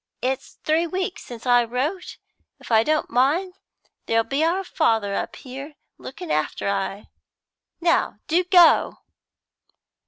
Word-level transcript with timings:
It's 0.23 0.57
three 0.63 0.87
weeks 0.87 1.23
since 1.23 1.45
I 1.45 1.63
wrote; 1.63 2.17
if 2.59 2.71
I 2.71 2.81
don't 2.81 3.11
mind 3.11 3.53
there'll 4.07 4.23
be 4.23 4.43
our 4.43 4.63
father 4.63 5.13
up 5.13 5.35
here 5.35 5.75
looking 5.99 6.31
after 6.31 6.67
I. 6.67 7.05
Now, 7.79 8.17
do 8.27 8.43
go!" 8.43 8.97